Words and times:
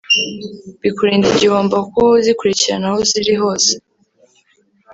bikurinda 0.83 1.25
igihombo 1.33 1.75
kuko 1.83 1.97
uba 2.03 2.15
uzikurikirana 2.19 2.85
aho 2.89 2.97
ziri 3.09 3.33
hose 3.41 3.71